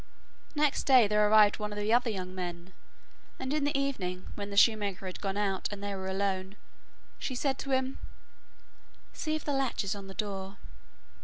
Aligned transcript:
Next 0.55 0.85
day 0.87 1.07
there 1.07 1.29
arrived 1.29 1.59
one 1.59 1.71
of 1.71 1.77
the 1.77 1.93
other 1.93 2.09
young 2.09 2.33
men, 2.33 2.73
and 3.37 3.53
in 3.53 3.65
the 3.65 3.77
evening, 3.77 4.25
when 4.33 4.49
the 4.49 4.57
shoemaker 4.57 5.05
had 5.05 5.21
gone 5.21 5.37
out 5.37 5.69
and 5.69 5.83
they 5.83 5.93
were 5.93 6.07
alone, 6.07 6.55
she 7.19 7.35
said 7.35 7.59
to 7.59 7.69
him, 7.71 7.99
'See 9.13 9.35
if 9.35 9.45
the 9.45 9.53
latch 9.53 9.83
is 9.83 9.93
on 9.93 10.07
the 10.07 10.15
door. 10.15 10.57